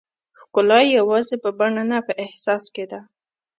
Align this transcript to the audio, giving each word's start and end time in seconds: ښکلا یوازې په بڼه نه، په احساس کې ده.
ښکلا 0.39 0.79
یوازې 0.97 1.35
په 1.43 1.49
بڼه 1.57 1.83
نه، 1.91 1.97
په 2.07 2.13
احساس 2.23 2.63
کې 2.75 2.85
ده. 2.91 2.99